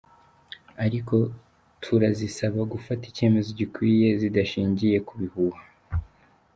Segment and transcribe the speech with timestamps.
[0.85, 1.15] Ariko
[1.83, 5.61] turazisaba gufata icyemezo gikwiye zidashingiye ku bihuha.